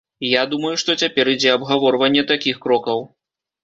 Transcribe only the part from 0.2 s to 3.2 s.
Я думаю, што цяпер ідзе абгаворванне такіх крокаў.